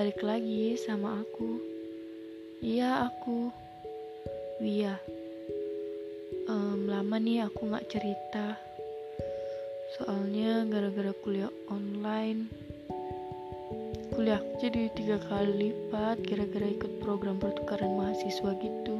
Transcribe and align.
balik 0.00 0.24
lagi 0.24 0.80
sama 0.80 1.20
aku. 1.20 1.60
Iya 2.64 3.12
aku, 3.12 3.52
Wia. 4.64 4.96
Um, 6.48 6.88
lama 6.88 7.20
nih 7.20 7.44
aku 7.44 7.68
nggak 7.68 7.84
cerita. 7.92 8.56
Soalnya 10.00 10.64
gara-gara 10.72 11.12
kuliah 11.20 11.52
online, 11.68 12.48
kuliah 14.16 14.40
jadi 14.56 14.88
tiga 14.96 15.20
kali 15.20 15.68
lipat 15.68 16.24
gara-gara 16.24 16.64
ikut 16.80 17.04
program 17.04 17.36
pertukaran 17.36 17.92
mahasiswa 17.92 18.56
gitu. 18.56 18.96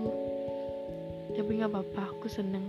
Tapi 1.32 1.48
nggak 1.48 1.80
apa-apa, 1.80 2.12
aku 2.12 2.28
seneng. 2.28 2.69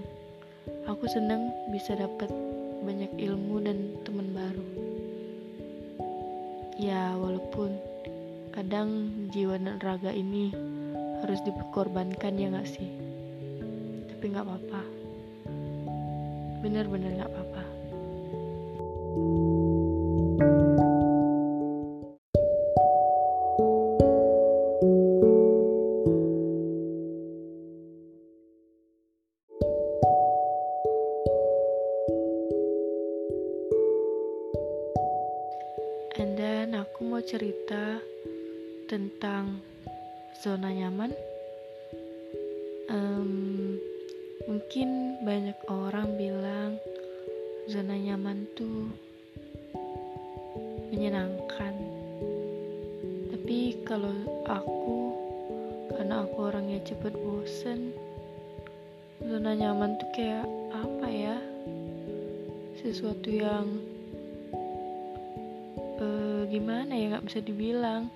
Aku 0.87 1.03
seneng 1.11 1.51
bisa 1.75 1.99
dapat 1.99 2.31
banyak 2.79 3.11
ilmu 3.11 3.59
dan 3.59 3.99
teman 4.07 4.31
baru. 4.31 4.67
Ya, 6.79 7.11
walaupun 7.19 7.90
kadang 8.51 9.07
jiwa 9.31 9.55
dan 9.55 9.79
raga 9.79 10.11
ini 10.11 10.51
harus 11.23 11.39
dikorbankan 11.47 12.35
ya 12.35 12.51
gak 12.51 12.67
sih? 12.67 12.89
Tapi 14.11 14.23
gak 14.35 14.43
apa-apa. 14.43 14.81
Bener-bener 16.59 17.15
gak 17.15 17.31
apa-apa. 17.31 17.63
And 36.21 36.37
then 36.37 36.77
aku 36.77 37.07
mau 37.07 37.23
cerita 37.23 37.97
tentang 38.91 39.63
zona 40.43 40.67
nyaman. 40.67 41.15
Um, 42.91 43.79
mungkin 44.43 45.15
banyak 45.23 45.55
orang 45.71 46.19
bilang 46.19 46.75
zona 47.71 47.95
nyaman 47.95 48.51
tuh 48.51 48.91
menyenangkan. 50.91 51.71
Tapi 53.31 53.79
kalau 53.87 54.11
aku, 54.43 55.15
karena 55.95 56.27
aku 56.27 56.51
orangnya 56.51 56.83
cepet 56.83 57.15
bosen, 57.15 57.95
zona 59.23 59.55
nyaman 59.55 59.95
tuh 60.03 60.11
kayak 60.11 60.43
apa 60.75 61.07
ya? 61.07 61.39
Sesuatu 62.83 63.31
yang 63.31 63.71
uh, 65.95 66.43
gimana 66.51 66.91
ya 66.91 67.15
nggak 67.15 67.31
bisa 67.31 67.39
dibilang 67.39 68.11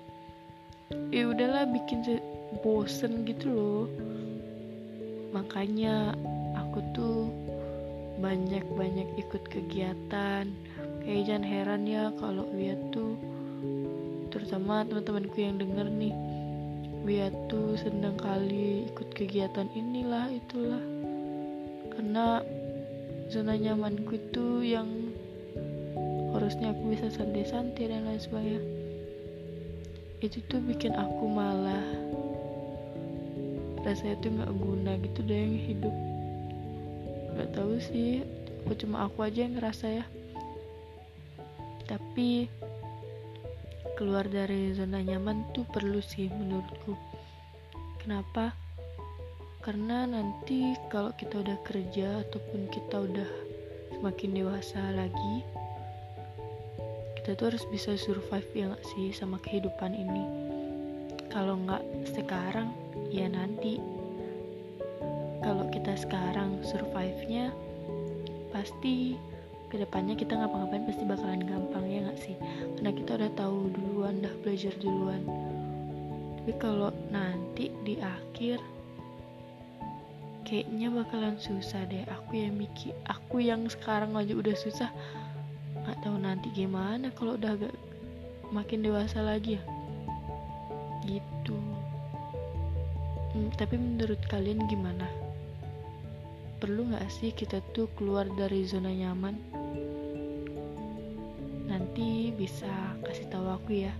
ya 1.09 1.25
udahlah 1.25 1.65
bikin 1.69 2.21
bosen 2.61 3.25
gitu 3.25 3.49
loh. 3.49 3.85
Makanya 5.33 6.13
aku 6.53 6.79
tuh 6.93 7.17
banyak-banyak 8.21 9.09
ikut 9.19 9.43
kegiatan. 9.49 10.45
Kayak 11.01 11.23
jangan 11.25 11.45
heran 11.45 11.83
ya 11.85 12.09
kalau 12.17 12.45
Wia 12.53 12.77
tuh 12.93 13.17
terutama 14.33 14.83
teman-temanku 14.83 15.37
yang 15.39 15.55
denger 15.55 15.87
nih 15.87 16.15
Wia 17.05 17.29
tuh 17.47 17.77
senang 17.77 18.17
kali 18.17 18.89
ikut 18.89 19.13
kegiatan 19.13 19.69
inilah 19.73 20.29
itulah. 20.33 20.81
Karena 21.93 22.41
zona 23.29 23.57
nyamanku 23.57 24.21
itu 24.21 24.61
yang 24.61 24.89
harusnya 26.35 26.75
aku 26.75 26.91
bisa 26.91 27.07
santai-santai 27.09 27.87
dan 27.87 28.03
lain 28.03 28.19
sebagainya 28.19 28.74
itu 30.25 30.41
tuh 30.49 30.57
bikin 30.57 30.97
aku 30.97 31.29
malah 31.29 31.85
rasanya 33.85 34.17
tuh 34.25 34.33
nggak 34.33 34.53
guna 34.57 34.91
gitu 34.97 35.19
deh 35.21 35.37
yang 35.37 35.57
hidup. 35.61 35.95
Nggak 37.37 37.49
tahu 37.53 37.77
sih 37.77 38.25
aku 38.65 38.73
cuma 38.81 39.05
aku 39.05 39.21
aja 39.21 39.45
yang 39.45 39.53
ngerasa 39.61 40.01
ya. 40.01 40.05
Tapi 41.85 42.49
keluar 43.93 44.25
dari 44.25 44.73
zona 44.73 45.05
nyaman 45.05 45.45
tuh 45.53 45.69
perlu 45.69 46.01
sih 46.01 46.25
menurutku. 46.33 46.97
Kenapa? 48.01 48.57
Karena 49.61 50.09
nanti 50.09 50.73
kalau 50.89 51.13
kita 51.13 51.45
udah 51.45 51.57
kerja 51.61 52.25
ataupun 52.25 52.65
kita 52.73 53.05
udah 53.05 53.29
semakin 53.93 54.41
dewasa 54.41 54.81
lagi 54.97 55.45
kita 57.25 57.41
tuh 57.41 57.57
harus 57.57 57.65
bisa 57.73 57.97
survive 57.97 58.45
ya 58.53 58.69
gak 58.69 58.85
sih 58.85 59.09
sama 59.09 59.41
kehidupan 59.41 59.97
ini? 59.97 60.29
Kalau 61.33 61.57
nggak 61.57 61.81
sekarang 62.13 62.69
ya 63.09 63.25
nanti. 63.25 63.81
Kalau 65.41 65.65
kita 65.73 65.97
sekarang 65.97 66.61
survive-nya 66.61 67.49
pasti 68.53 69.17
ke 69.73 69.81
depannya 69.81 70.13
kita 70.13 70.37
ngapa-ngapain 70.37 70.85
pasti 70.85 71.01
bakalan 71.01 71.41
gampang 71.49 71.89
ya 71.89 72.05
nggak 72.05 72.21
sih? 72.21 72.37
Karena 72.77 72.93
kita 72.93 73.11
udah 73.17 73.31
tahu 73.33 73.57
duluan 73.73 74.21
udah 74.21 74.35
belajar 74.45 74.73
duluan. 74.77 75.25
Tapi 76.37 76.53
kalau 76.61 76.93
nanti 77.09 77.73
di 77.81 77.97
akhir 78.05 78.61
kayaknya 80.45 80.93
bakalan 80.93 81.41
susah 81.41 81.89
deh. 81.89 82.05
Aku 82.21 82.37
yang 82.37 82.53
mikir 82.53 82.93
aku 83.09 83.41
yang 83.41 83.65
sekarang 83.65 84.13
aja 84.13 84.37
udah 84.37 84.53
susah 84.53 84.93
tahu 86.05 86.21
nanti 86.21 86.53
gimana 86.53 87.09
kalau 87.17 87.33
udah 87.33 87.57
agak 87.57 87.73
makin 88.53 88.85
dewasa 88.85 89.25
lagi 89.25 89.57
ya? 89.57 89.63
Gitu. 91.01 91.57
Hmm, 93.33 93.49
tapi 93.57 93.81
menurut 93.81 94.21
kalian 94.29 94.69
gimana? 94.69 95.09
Perlu 96.61 96.93
nggak 96.93 97.09
sih 97.09 97.33
kita 97.33 97.57
tuh 97.73 97.89
keluar 97.97 98.29
dari 98.37 98.69
zona 98.69 98.93
nyaman? 98.93 99.33
Nanti 101.65 102.29
bisa 102.37 102.69
kasih 103.01 103.25
tahu 103.33 103.49
aku 103.49 103.89
ya. 103.89 103.93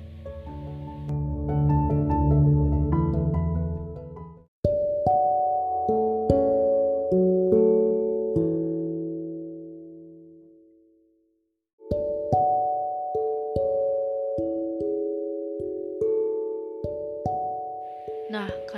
Nah, 1.49 1.84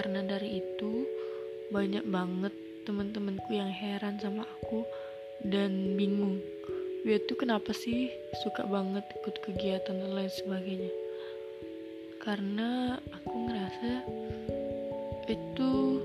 karena 0.07 0.23
dari 0.23 0.63
itu 0.63 1.03
banyak 1.67 2.07
banget 2.07 2.55
teman-temanku 2.87 3.51
yang 3.51 3.67
heran 3.67 4.15
sama 4.23 4.47
aku 4.47 4.87
dan 5.43 5.99
bingung. 5.99 6.39
Dia 7.03 7.19
tuh 7.27 7.35
kenapa 7.35 7.75
sih 7.75 8.07
suka 8.39 8.63
banget 8.71 9.03
ikut 9.19 9.35
kegiatan 9.43 9.99
dan 9.99 10.15
lain 10.15 10.31
sebagainya? 10.31 10.95
Karena 12.23 12.95
aku 13.19 13.35
ngerasa 13.35 13.91
itu 15.27 15.99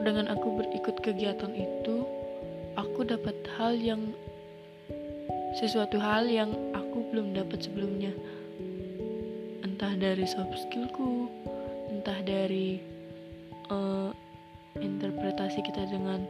dengan 0.00 0.32
aku 0.32 0.64
berikut 0.64 0.96
kegiatan 1.04 1.52
itu 1.52 2.08
aku 2.80 3.04
dapat 3.04 3.36
hal 3.60 3.76
yang 3.76 4.00
sesuatu 5.60 6.00
hal 6.00 6.24
yang 6.24 6.56
aku 6.72 7.04
belum 7.12 7.36
dapat 7.36 7.68
sebelumnya 7.68 8.16
entah 9.60 9.92
dari 10.00 10.24
soft 10.24 10.56
skillku 10.56 11.28
entah 11.94 12.18
dari 12.26 12.82
uh, 13.70 14.10
interpretasi 14.74 15.62
kita 15.62 15.86
dengan 15.86 16.26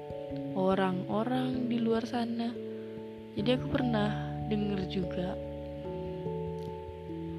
orang-orang 0.52 1.72
di 1.72 1.80
luar 1.80 2.04
sana. 2.04 2.52
Jadi 3.34 3.48
aku 3.56 3.66
pernah 3.72 4.12
denger 4.52 4.80
juga 4.92 5.32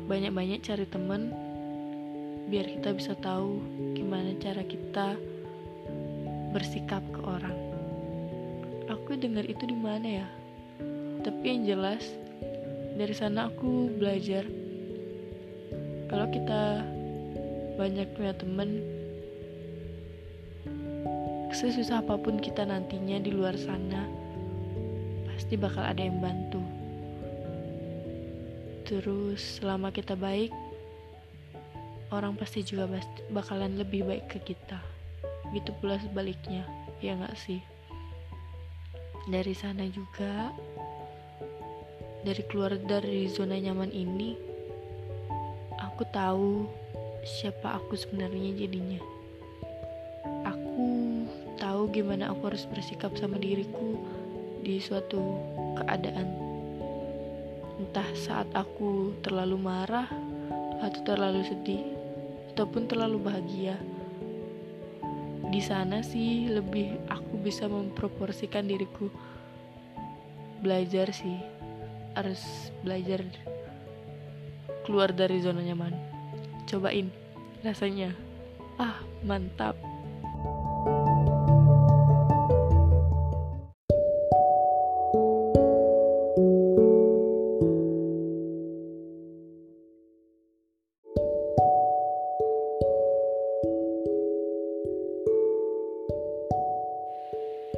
banyak-banyak 0.06 0.62
cari 0.62 0.86
temen 0.90 1.34
biar 2.46 2.66
kita 2.78 2.94
bisa 2.94 3.18
tahu 3.18 3.58
gimana 3.98 4.38
cara 4.38 4.62
kita 4.62 5.18
bersikap 6.54 7.02
ke 7.10 7.22
orang. 7.26 7.58
Aku 8.90 9.18
denger 9.18 9.50
itu 9.50 9.66
di 9.66 9.78
mana 9.78 10.26
ya? 10.26 10.28
Tapi 11.26 11.42
yang 11.42 11.62
jelas 11.66 12.06
dari 12.96 13.14
sana 13.18 13.50
aku 13.50 13.90
belajar 13.98 14.46
kalau 16.06 16.30
kita 16.30 16.86
banyak 17.76 18.08
punya 18.16 18.34
temen. 18.36 18.80
Sesusah 21.56 22.04
apa 22.04 22.20
pun 22.20 22.40
kita 22.40 22.68
nantinya 22.68 23.16
di 23.24 23.32
luar 23.32 23.56
sana 23.56 24.04
pasti 25.32 25.56
bakal 25.56 25.84
ada 25.84 26.04
yang 26.04 26.20
bantu. 26.20 26.60
Terus 28.88 29.60
selama 29.60 29.92
kita 29.92 30.16
baik 30.20 30.52
orang 32.12 32.36
pasti 32.36 32.64
juga 32.64 33.00
bakalan 33.32 33.80
lebih 33.80 34.08
baik 34.08 34.26
ke 34.32 34.40
kita. 34.52 34.80
Gitu 35.52 35.72
pula 35.80 36.00
sebaliknya 36.00 36.68
ya 37.00 37.16
nggak 37.16 37.36
sih? 37.40 37.60
Dari 39.28 39.56
sana 39.56 39.84
juga 39.92 40.52
dari 42.26 42.42
keluar 42.50 42.74
dari 42.80 43.30
zona 43.30 43.60
nyaman 43.60 43.94
ini 43.94 44.34
aku 45.78 46.04
tahu 46.10 46.66
siapa 47.26 47.82
aku 47.82 47.98
sebenarnya 47.98 48.54
jadinya. 48.54 49.02
Aku 50.46 50.88
tahu 51.58 51.90
gimana 51.90 52.30
aku 52.30 52.54
harus 52.54 52.70
bersikap 52.70 53.18
sama 53.18 53.42
diriku 53.42 53.98
di 54.62 54.78
suatu 54.78 55.42
keadaan. 55.82 56.30
Entah 57.82 58.06
saat 58.14 58.48
aku 58.54 59.18
terlalu 59.26 59.58
marah 59.58 60.06
atau 60.86 61.02
terlalu 61.02 61.42
sedih 61.50 61.82
ataupun 62.54 62.86
terlalu 62.86 63.18
bahagia. 63.18 63.76
Di 65.50 65.62
sana 65.66 66.06
sih 66.06 66.46
lebih 66.46 67.10
aku 67.10 67.42
bisa 67.42 67.66
memproporsikan 67.66 68.70
diriku. 68.70 69.10
Belajar 70.62 71.10
sih 71.10 71.42
harus 72.14 72.70
belajar 72.86 73.26
keluar 74.86 75.10
dari 75.12 75.42
zona 75.42 75.66
nyaman 75.66 76.15
cobain 76.66 77.10
rasanya. 77.62 78.14
Ah 78.78 79.00
mantap. 79.22 79.78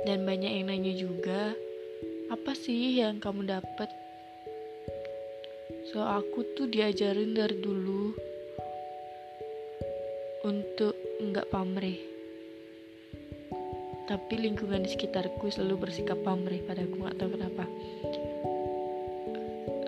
Dan 0.07 0.23
banyak 0.23 0.47
yang 0.47 0.71
nanya 0.71 0.95
juga 0.95 1.51
apa 2.31 2.55
sih 2.55 2.99
yang 2.99 3.19
kamu 3.19 3.43
dapat 3.43 3.91
so 5.91 5.99
aku 6.03 6.43
tuh 6.55 6.67
diajarin 6.67 7.35
dari 7.35 7.59
dulu 7.59 8.26
untuk 10.47 10.95
nggak 11.19 11.51
pamrih. 11.51 11.99
Tapi 14.07 14.33
lingkungan 14.39 14.87
di 14.87 14.95
sekitarku 14.95 15.51
selalu 15.51 15.83
bersikap 15.83 16.15
pamrih 16.23 16.63
padaku 16.63 17.03
nggak 17.03 17.19
tahu 17.19 17.29
kenapa. 17.35 17.67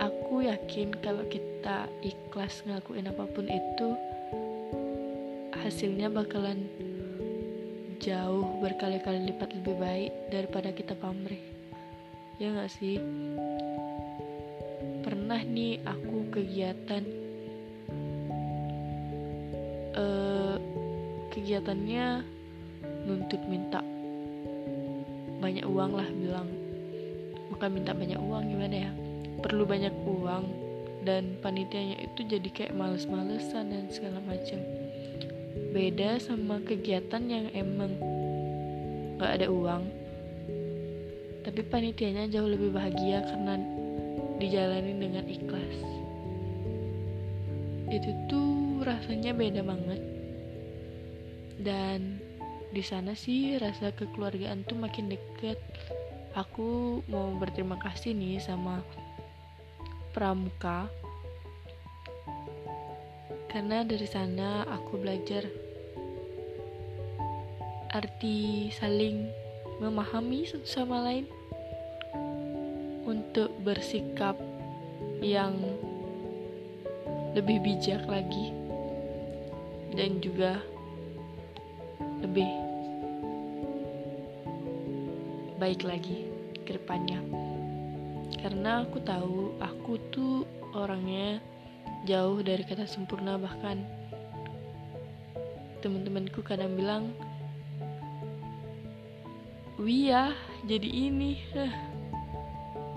Aku 0.04 0.44
yakin 0.44 0.92
kalau 1.00 1.24
kita 1.32 1.88
ikhlas 2.04 2.60
ngelakuin 2.68 3.08
apa 3.08 3.24
pun 3.32 3.48
itu 3.48 3.90
hasilnya 5.56 6.12
bakalan 6.12 6.68
jauh 8.04 8.60
berkali-kali 8.60 9.32
lipat 9.32 9.56
lebih 9.64 9.76
baik 9.80 10.12
daripada 10.28 10.76
kita 10.76 10.92
pamrih. 11.00 11.40
Ya 12.36 12.52
nggak 12.52 12.72
sih? 12.76 13.00
Pernah 15.08 15.40
nih 15.40 15.80
aku 15.88 16.28
kegiatan 16.36 17.19
kegiatannya 21.50 22.22
nuntut 23.10 23.42
minta 23.50 23.81
banyak 25.42 25.66
uang 25.66 25.98
lah 25.98 26.06
bilang. 26.13 26.46
Bukan 27.50 27.74
minta 27.74 27.90
banyak 27.90 28.22
uang 28.22 28.54
gimana 28.54 28.75
ya? 28.86 28.92
Perlu 29.42 29.66
banyak 29.66 29.90
uang 30.06 30.46
dan 31.10 31.42
panitianya 31.42 32.06
itu 32.06 32.22
jadi 32.22 32.46
kayak 32.54 32.78
males-malesan 32.78 33.74
dan 33.74 33.90
segala 33.90 34.22
macam. 34.30 34.62
Beda 35.74 36.22
sama 36.22 36.62
kegiatan 36.62 37.25
yang 37.25 37.50
emang 37.57 37.98
gak 39.18 39.42
ada 39.42 39.50
uang. 39.50 39.90
Tapi 41.50 41.66
panitianya 41.66 42.30
jauh 42.30 42.45
lebih 42.45 42.78
bahagia 42.78 43.25
karena 43.25 43.57
dijalani 44.38 44.94
dengan 45.02 45.25
ikhlas. 45.25 45.78
Itu 47.90 48.13
tuh 48.30 48.86
rasanya 48.86 49.34
beda 49.34 49.66
banget 49.66 50.09
dan 51.60 52.24
di 52.72 52.80
sana 52.80 53.12
sih 53.18 53.60
rasa 53.60 53.92
kekeluargaan 53.92 54.64
tuh 54.64 54.80
makin 54.80 55.12
deket. 55.12 55.60
Aku 56.38 57.02
mau 57.12 57.36
berterima 57.36 57.76
kasih 57.84 58.16
nih 58.16 58.40
sama 58.40 58.80
pramuka. 60.16 60.88
Karena 63.50 63.82
dari 63.84 64.06
sana 64.06 64.64
aku 64.70 65.02
belajar 65.02 65.44
arti 67.90 68.70
saling 68.70 69.26
memahami 69.82 70.46
satu 70.48 70.70
sama 70.70 71.04
lain. 71.04 71.28
Untuk 73.10 73.50
bersikap 73.66 74.38
yang 75.20 75.58
lebih 77.34 77.58
bijak 77.66 78.06
lagi. 78.06 78.54
Dan 79.98 80.22
juga 80.22 80.62
baik 85.60 85.84
lagi 85.84 86.32
ke 86.64 86.80
depannya. 86.80 87.20
Karena 88.40 88.88
aku 88.88 89.04
tahu 89.04 89.60
aku 89.60 90.00
tuh 90.08 90.48
orangnya 90.72 91.44
jauh 92.08 92.40
dari 92.40 92.64
kata 92.64 92.88
sempurna 92.88 93.36
bahkan. 93.36 93.84
Teman-temanku 95.84 96.40
kadang 96.48 96.80
bilang 96.80 97.12
Wia 99.80 100.36
jadi 100.64 100.88
ini 101.12 101.40
huh. 101.56 101.72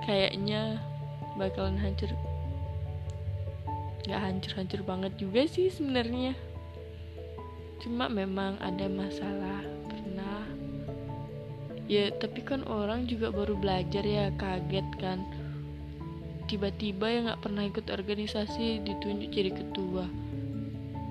kayaknya 0.06 0.78
bakalan 1.34 1.78
hancur. 1.78 2.10
Nggak 4.06 4.22
hancur-hancur 4.22 4.80
banget 4.86 5.12
juga 5.18 5.46
sih 5.50 5.66
sebenarnya. 5.66 6.38
Cuma 7.82 8.06
memang 8.06 8.58
ada 8.62 8.86
masalah 8.86 9.71
ya 11.92 12.08
tapi 12.16 12.40
kan 12.40 12.64
orang 12.64 13.04
juga 13.04 13.28
baru 13.28 13.52
belajar 13.52 14.00
ya 14.00 14.32
kaget 14.40 14.88
kan. 14.96 15.20
Tiba-tiba 16.48 17.06
yang 17.12 17.28
nggak 17.28 17.42
pernah 17.44 17.68
ikut 17.68 17.86
organisasi 17.92 18.80
ditunjuk 18.80 19.28
jadi 19.28 19.52
ketua. 19.52 20.08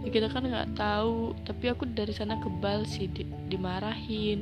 Ya 0.01 0.10
kita 0.10 0.33
kan 0.33 0.50
nggak 0.50 0.74
tahu 0.74 1.38
tapi 1.45 1.69
aku 1.69 1.86
dari 1.94 2.10
sana 2.18 2.42
kebal 2.42 2.81
sih 2.89 3.06
di, 3.06 3.22
dimarahin 3.54 4.42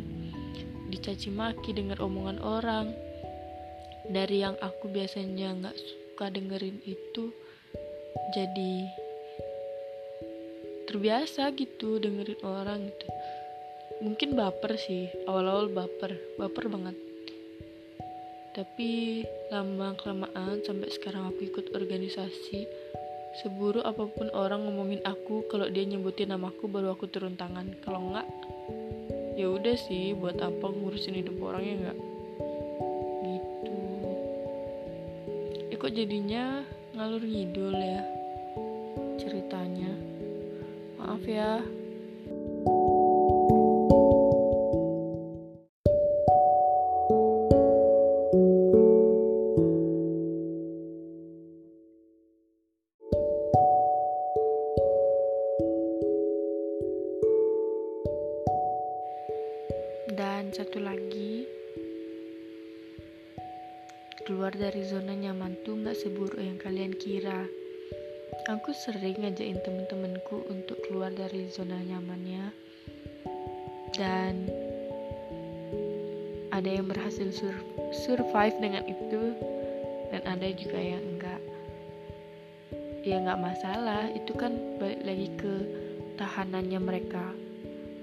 dicaci 0.87 1.27
maki 1.27 1.75
dengar 1.75 1.99
omongan 1.99 2.39
orang. 2.39 2.87
Dari 4.07 4.41
yang 4.41 4.55
aku 4.63 4.87
biasanya 4.87 5.53
nggak 5.59 5.75
suka 5.75 6.31
dengerin 6.31 6.79
itu 6.87 7.35
jadi 8.33 8.89
terbiasa 10.89 11.53
gitu 11.53 12.01
dengerin 12.01 12.41
orang 12.41 12.89
gitu 12.89 13.05
mungkin 13.99 14.39
baper 14.39 14.79
sih 14.79 15.11
awal-awal 15.27 15.67
baper 15.67 16.15
baper 16.39 16.71
banget. 16.71 16.95
Tapi 18.55 19.23
lama 19.51 19.95
kelamaan 19.99 20.63
sampai 20.63 20.89
sekarang 20.91 21.27
aku 21.27 21.47
ikut 21.47 21.65
organisasi 21.75 22.65
seburu 23.43 23.83
apa 23.83 24.09
pun 24.09 24.31
orang 24.33 24.65
ngomongin 24.65 25.03
aku 25.05 25.45
kalau 25.51 25.69
dia 25.69 25.85
nyebutin 25.85 26.31
namaku 26.31 26.71
baru 26.71 26.95
aku 26.95 27.11
turun 27.11 27.35
tangan. 27.35 27.75
Kalau 27.83 28.09
enggak 28.09 28.27
ya 29.35 29.47
udah 29.51 29.75
sih 29.75 30.15
buat 30.15 30.39
apa 30.39 30.65
ngurusin 30.67 31.19
hidup 31.19 31.35
orang 31.43 31.63
ya 31.63 31.75
enggak? 31.75 31.99
Gitu. 33.23 33.79
Eh 35.71 35.77
kok 35.77 35.91
jadinya 35.91 36.63
ngalur 36.95 37.23
ngidul 37.23 37.75
ya 37.75 38.03
ceritanya? 39.19 39.91
Maaf 40.99 41.23
ya 41.27 41.63
sering 68.79 69.19
ngajakin 69.19 69.59
temen-temenku 69.59 70.47
untuk 70.47 70.79
keluar 70.87 71.11
dari 71.11 71.51
zona 71.51 71.75
nyamannya, 71.83 72.47
dan 73.91 74.47
ada 76.55 76.69
yang 76.71 76.87
berhasil 76.87 77.27
sur 77.35 77.51
survive 77.91 78.55
dengan 78.63 78.87
itu, 78.87 79.35
dan 80.15 80.23
ada 80.23 80.47
juga 80.55 80.79
yang 80.79 81.03
enggak. 81.03 81.41
Ya 83.03 83.19
nggak 83.19 83.43
masalah, 83.43 84.07
itu 84.15 84.31
kan 84.39 84.55
balik 84.79 85.03
lagi 85.03 85.27
ke 85.35 85.53
tahanannya 86.15 86.79
mereka 86.79 87.35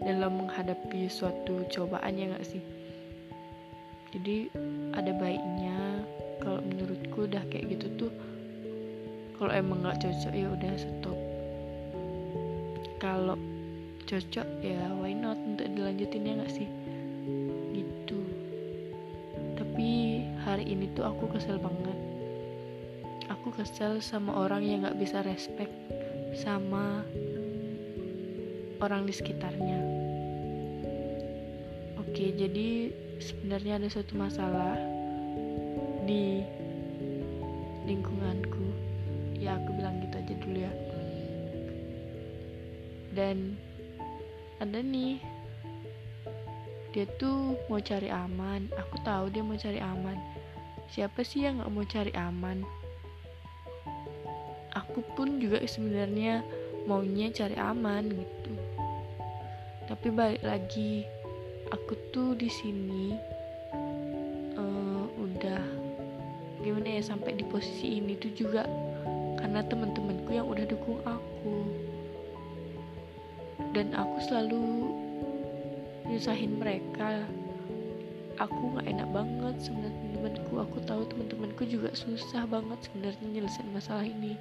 dalam 0.05 0.45
menghadapi 0.45 1.09
suatu 1.09 1.65
cobaan 1.73 2.21
ya 2.21 2.37
gak 2.37 2.45
sih? 2.45 2.61
Jadi 4.13 4.53
ada 4.93 5.13
baiknya 5.17 6.05
kalau 6.45 6.61
menurutku 6.61 7.25
udah 7.25 7.45
kayak 7.49 7.81
gitu 7.81 7.89
tuh 7.97 8.13
kalau 9.37 9.53
emang 9.53 9.85
nggak 9.85 10.01
cocok 10.01 10.33
ya 10.33 10.49
udah 10.49 10.73
stop. 10.81 11.19
Kalau 12.97 13.37
cocok 14.09 14.49
ya 14.65 14.81
why 14.97 15.13
not? 15.13 15.37
Untuk 15.37 15.69
dilanjutin 15.77 16.25
ya 16.25 16.33
nggak 16.41 16.53
sih? 16.57 16.69
Gitu. 17.77 18.21
Tapi 19.61 19.89
hari 20.41 20.65
ini 20.73 20.89
tuh 20.97 21.05
aku 21.05 21.29
kesel 21.37 21.61
banget. 21.61 21.99
Aku 23.29 23.53
kesel 23.53 24.01
sama 24.01 24.33
orang 24.33 24.65
yang 24.65 24.89
nggak 24.89 24.97
bisa 24.97 25.21
respect 25.21 25.73
sama 26.33 27.05
orang 28.81 29.05
di 29.05 29.13
sekitarnya. 29.13 29.81
Oke 32.01 32.33
jadi 32.33 32.89
sebenarnya 33.21 33.85
ada 33.85 33.89
suatu 33.93 34.17
masalah 34.17 34.81
di 36.07 36.41
bilang 37.87 38.16
ya 40.57 40.73
dan 43.17 43.57
ada 44.61 44.81
nih 44.81 45.21
dia 46.97 47.05
tuh 47.21 47.61
mau 47.69 47.77
cari 47.77 48.09
aman. 48.09 48.73
Aku 48.73 48.97
tahu 49.05 49.29
dia 49.29 49.45
mau 49.45 49.53
cari 49.53 49.77
aman. 49.85 50.17
Siapa 50.89 51.21
sih 51.21 51.45
yang 51.45 51.61
nggak 51.61 51.69
mau 51.69 51.85
cari 51.85 52.13
aman? 52.17 52.65
Aku 54.73 55.05
pun 55.13 55.37
juga 55.37 55.61
sebenarnya 55.69 56.41
maunya 56.89 57.29
cari 57.37 57.53
aman 57.61 58.09
gitu. 58.17 58.53
Tapi 59.85 60.09
balik 60.09 60.41
lagi 60.41 61.05
aku 61.69 62.01
tuh 62.17 62.33
di 62.33 62.49
sini 62.49 63.13
uh, 64.57 65.05
udah 65.21 65.61
gimana 66.65 66.97
ya 66.97 67.03
sampai 67.05 67.37
di 67.37 67.45
posisi 67.45 68.01
ini 68.01 68.17
tuh 68.17 68.33
juga 68.33 68.65
karena 69.47 69.63
teman-temanku 69.63 70.35
yang 70.35 70.51
udah 70.51 70.67
dukung 70.67 70.99
aku. 71.07 71.71
Dan 73.71 73.95
aku 73.95 74.19
selalu 74.27 74.91
nyusahin 76.03 76.59
mereka. 76.59 77.23
Aku 78.43 78.75
nggak 78.75 78.91
enak 78.91 79.07
banget 79.15 79.55
sama 79.63 79.87
teman-temanku. 79.87 80.51
Aku 80.67 80.83
tahu 80.83 81.07
teman-temanku 81.07 81.63
juga 81.63 81.95
susah 81.95 82.43
banget 82.51 82.91
sebenarnya 82.91 83.23
nyelesain 83.23 83.71
masalah 83.71 84.03
ini. 84.03 84.35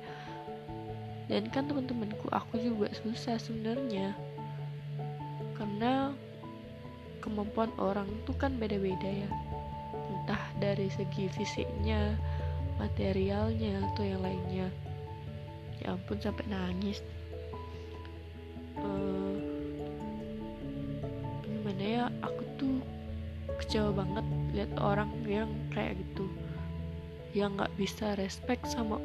Dan 1.30 1.54
kan 1.54 1.70
teman-temanku 1.70 2.26
aku 2.34 2.58
juga 2.58 2.90
susah 3.06 3.38
sebenarnya. 3.38 4.10
Karena 5.54 6.18
kemampuan 7.22 7.70
orang 7.78 8.10
tuh 8.26 8.34
kan 8.42 8.58
beda-beda 8.58 9.06
ya. 9.06 9.30
Entah 10.18 10.42
dari 10.58 10.90
segi 10.90 11.30
fisiknya 11.30 12.18
materialnya 12.82 13.86
atau 13.94 14.02
yang 14.02 14.26
lainnya 14.26 14.74
ya 15.86 15.94
ampun 15.94 16.18
sampai 16.18 16.46
nangis. 16.50 17.06
Uh, 18.82 19.38
gimana 21.46 21.84
ya 21.86 22.06
aku 22.26 22.44
tuh 22.58 22.82
kecewa 23.62 23.94
banget 23.94 24.26
lihat 24.58 24.72
orang 24.82 25.14
yang 25.30 25.48
kayak 25.70 25.96
gitu 26.02 26.26
yang 27.38 27.54
nggak 27.54 27.72
bisa 27.78 28.18
respect 28.18 28.66
sama 28.66 28.98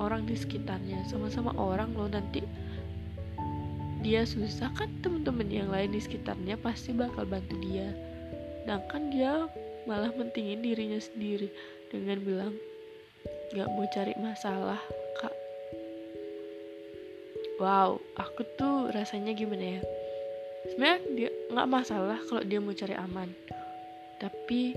orang 0.00 0.24
di 0.24 0.34
sekitarnya 0.38 1.04
sama-sama 1.04 1.52
orang 1.60 1.92
loh. 1.92 2.08
Nanti 2.08 2.40
dia 4.00 4.24
susah 4.24 4.72
kan 4.72 4.88
temen-temen 5.04 5.50
yang 5.52 5.68
lain 5.68 5.92
di 5.92 6.00
sekitarnya 6.00 6.56
pasti 6.56 6.96
bakal 6.96 7.28
bantu 7.28 7.60
dia. 7.60 7.92
Sedangkan 8.64 9.12
dia 9.12 9.32
malah 9.84 10.12
mentingin 10.16 10.64
dirinya 10.64 11.00
sendiri 11.00 11.52
dengan 11.88 12.20
bilang 12.20 12.54
gak 13.56 13.68
mau 13.72 13.88
cari 13.88 14.12
masalah 14.20 14.78
wow 17.58 17.98
aku 18.14 18.42
tuh 18.54 18.90
rasanya 18.94 19.34
gimana 19.34 19.78
ya? 19.78 19.80
Sebenarnya 20.66 20.98
dia 21.14 21.30
nggak 21.50 21.70
masalah 21.70 22.18
kalau 22.26 22.42
dia 22.42 22.58
mau 22.62 22.74
cari 22.74 22.94
aman. 22.94 23.30
Tapi 24.18 24.74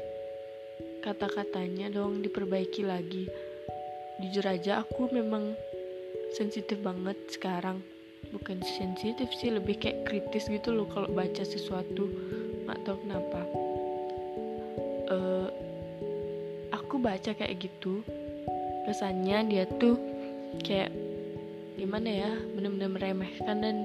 kata-katanya 1.02 1.90
dong 1.90 2.22
diperbaiki 2.22 2.86
lagi. 2.86 3.26
Jujur 4.22 4.46
aja 4.46 4.86
aku 4.86 5.10
memang 5.10 5.58
sensitif 6.38 6.78
banget 6.82 7.18
sekarang. 7.34 7.82
Bukan 8.30 8.62
sensitif 8.62 9.34
sih 9.34 9.50
lebih 9.50 9.82
kayak 9.82 10.06
kritis 10.06 10.46
gitu 10.46 10.70
loh 10.72 10.86
kalau 10.90 11.10
baca 11.10 11.42
sesuatu. 11.42 12.06
Nggak 12.70 12.80
tahu 12.86 12.98
kenapa. 13.02 13.42
Uh, 15.12 15.50
aku 16.72 17.02
baca 17.02 17.34
kayak 17.34 17.58
gitu. 17.58 18.06
Kesannya 18.86 19.50
dia 19.50 19.66
tuh 19.82 19.98
kayak 20.62 21.11
gimana 21.80 22.10
ya 22.10 22.32
bener-bener 22.56 22.90
meremehkan 22.92 23.58
dan 23.64 23.78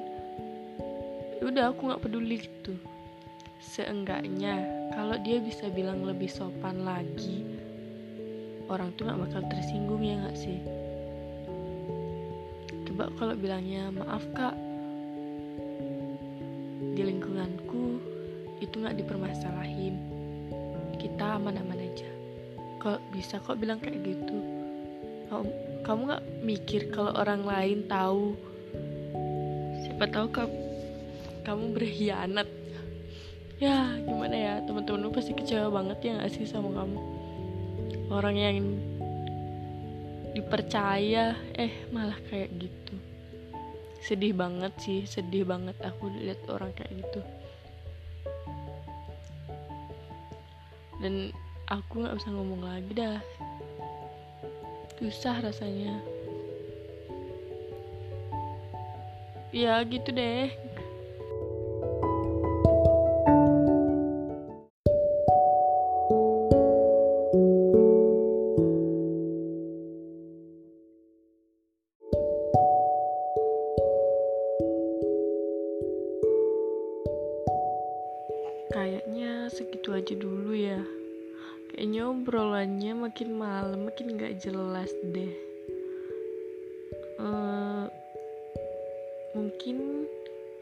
udah 1.43 1.71
aku 1.71 1.91
nggak 1.91 2.03
peduli 2.03 2.43
gitu. 2.43 2.75
Seenggaknya 3.63 4.67
kalau 4.93 5.17
dia 5.21 5.41
bisa 5.41 5.69
bilang 5.73 6.05
lebih 6.05 6.29
sopan 6.29 6.85
lagi 6.85 7.43
orang 8.67 8.91
tuh 8.99 9.07
gak 9.07 9.21
bakal 9.23 9.43
tersinggung 9.47 10.03
ya 10.03 10.19
gak 10.27 10.39
sih? 10.39 10.59
Coba 12.87 13.11
kalau 13.19 13.35
bilangnya 13.39 13.91
maaf 13.95 14.23
kak 14.35 14.55
di 16.97 17.03
lingkunganku 17.05 18.01
itu 18.59 18.75
gak 18.83 18.99
dipermasalahin. 18.99 19.97
Kita 20.99 21.39
aman-aman 21.39 21.79
aja. 21.79 22.11
Kalau 22.83 22.99
bisa 23.15 23.39
kok 23.43 23.59
bilang 23.61 23.79
kayak 23.79 24.03
gitu 24.03 24.39
kamu 25.87 26.11
gak 26.11 26.25
mikir 26.43 26.91
kalau 26.91 27.15
orang 27.15 27.47
lain 27.47 27.87
tahu? 27.87 28.35
Siapa 29.87 30.11
tahu 30.11 30.27
kamu 30.35 30.57
kamu 31.47 31.65
berkhianat. 31.79 32.51
Ya 33.63 33.95
gimana 34.03 34.35
ya? 34.35 34.55
Teman-teman 34.67 35.15
pasti 35.15 35.31
kecewa 35.31 35.71
banget 35.71 36.11
ya 36.11 36.13
gak 36.19 36.35
sih 36.35 36.43
sama 36.43 36.75
kamu? 36.75 36.99
Orang 38.11 38.35
yang 38.35 38.59
dipercaya 40.35 41.39
eh 41.55 41.87
malah 41.95 42.19
kayak 42.35 42.51
gitu. 42.59 42.95
Sedih 44.03 44.35
banget 44.35 44.75
sih 44.83 45.07
sedih 45.07 45.47
banget 45.47 45.79
aku 45.87 46.11
lihat 46.19 46.43
orang 46.51 46.75
kayak 46.75 46.99
gitu. 46.99 47.23
Dan 50.99 51.31
aku 51.71 52.03
nggak 52.03 52.19
bisa 52.19 52.29
ngomong 52.35 52.63
lagi 52.67 52.91
dah 52.91 53.23
susah 54.97 55.45
rasanya. 55.45 56.01
Ya 59.53 59.81
gitu 59.89 60.13
deh 60.13 60.66
makin 83.97 84.21
gak 84.21 84.37
jelas 84.45 84.93
deh. 85.09 85.33
Uh, 87.17 87.89
mungkin 89.33 90.05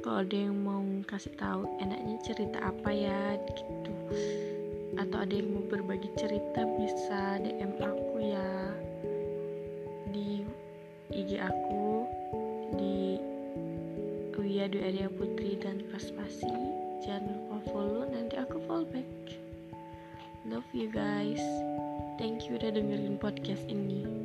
kalau 0.07 0.23
ada 0.23 0.39
yang 0.39 0.55
mau 0.63 0.79
kasih 1.03 1.35
tahu 1.35 1.67
enaknya 1.83 2.15
cerita 2.23 2.63
apa 2.63 2.95
ya 2.95 3.35
gitu. 3.59 3.91
Atau 4.95 5.19
ada 5.19 5.35
yang 5.35 5.51
mau 5.51 5.67
berbagi 5.67 6.15
cerita 6.15 6.63
bisa 6.79 7.43
DM 7.43 7.75
aku 7.83 8.23
ya. 8.23 8.55
Di 10.15 10.47
IG 11.11 11.35
aku 11.43 12.07
di 12.79 13.19
Wia 14.39 14.71
Dwi 14.71 14.95
Arya 14.95 15.11
Putri 15.11 15.59
dan 15.59 15.83
Paspasi. 15.91 16.55
Jangan 17.03 17.35
lupa 17.35 17.59
follow 17.75 18.07
nanti 18.07 18.39
aku 18.39 18.63
follow 18.63 18.87
back 18.95 19.11
love 20.47 20.71
you 20.77 20.93
guys 20.93 21.41
thank 22.19 22.47
you 22.47 22.55
udah 22.55 22.71
dengerin 22.71 23.19
podcast 23.19 23.67
ini 23.67 24.24